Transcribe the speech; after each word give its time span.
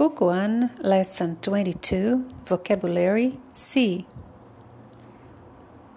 Book 0.00 0.22
1, 0.22 0.78
Lesson 0.78 1.36
22, 1.42 2.26
Vocabulary 2.46 3.38
C. 3.52 4.06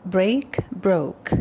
Break, 0.05 0.57
broke. 0.73 1.31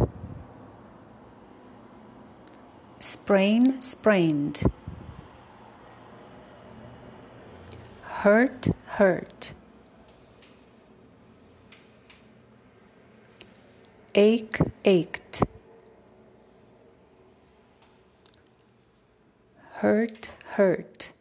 Sprain, 3.01 3.81
sprained. 3.81 4.63
Hurt, 8.03 8.69
hurt. 8.85 9.55
Ache, 14.15 14.61
ached. 14.85 15.43
Hurt, 19.79 20.31
hurt. 20.55 21.12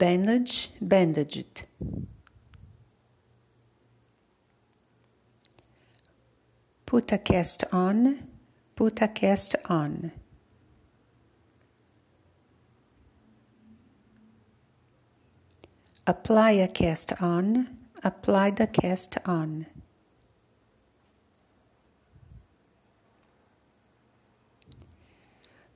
Bandage, 0.00 0.70
bandaged. 0.80 1.66
Put 6.86 7.12
a 7.12 7.18
cast 7.18 7.64
on, 7.70 8.26
put 8.74 9.02
a 9.02 9.08
cast 9.08 9.56
on. 9.66 10.12
Apply 16.06 16.52
a 16.52 16.66
cast 16.66 17.12
on, 17.20 17.68
apply 18.02 18.52
the 18.52 18.66
cast 18.66 19.18
on. 19.26 19.66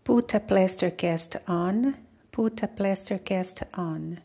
Put 0.03 0.33
a 0.33 0.41
plaster 0.41 0.91
cast 0.91 1.37
on, 1.47 1.95
Put 2.35 2.65
a 2.65 2.67
plaster 2.67 3.17
cast 3.17 3.63
on. 3.75 4.19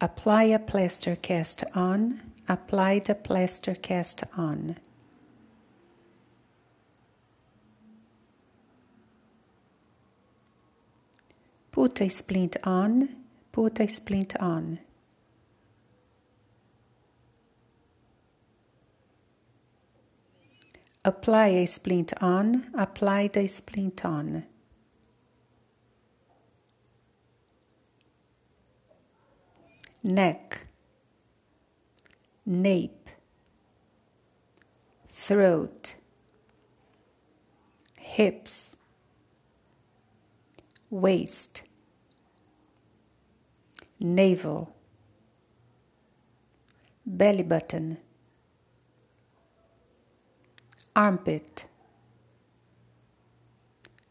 Apply 0.00 0.42
a 0.42 0.58
plaster 0.58 1.14
cast 1.14 1.62
on. 1.76 2.20
Apply 2.48 2.98
the 2.98 3.14
plaster 3.14 3.76
cast 3.76 4.24
on. 4.36 4.78
Put 11.70 12.00
a 12.00 12.08
splint 12.08 12.56
on. 12.64 13.10
Put 13.52 13.78
a 13.78 13.86
splint 13.86 14.34
on. 14.40 14.80
Apply 21.08 21.46
a 21.46 21.66
splint 21.66 22.12
on, 22.20 22.66
apply 22.74 23.28
the 23.28 23.48
splint 23.48 24.04
on. 24.04 24.44
Neck, 30.04 30.66
nape, 32.44 33.08
throat, 35.08 35.94
hips, 37.98 38.76
waist, 40.90 41.62
navel, 43.98 44.76
belly 47.06 47.44
button 47.44 47.96
armpit, 50.98 51.66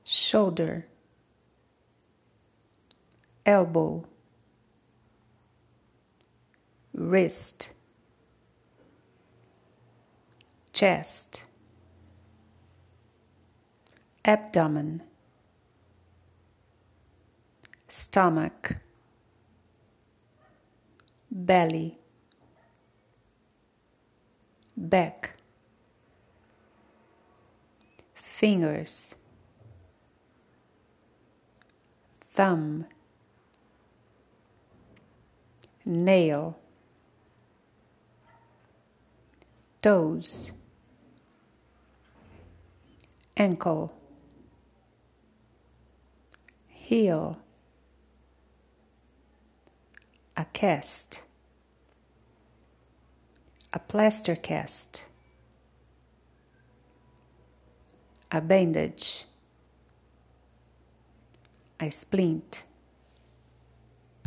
shoulder, 0.05 0.87
elbow, 3.45 4.05
wrist, 6.93 7.73
chest, 10.71 11.43
abdomen, 14.23 15.03
stomach, 17.89 18.77
belly, 21.29 21.97
back 24.77 25.36
fingers, 28.37 29.15
thumb, 32.21 32.85
nail, 35.83 36.55
toes, 39.81 40.51
ankle, 43.35 43.91
heel, 46.67 47.39
a 50.37 50.45
cast, 50.53 51.23
a 53.73 53.79
plaster 53.79 54.35
cast 54.35 55.07
a 58.31 58.41
bandage, 58.41 59.25
a 61.79 61.89
splint, 61.89 62.63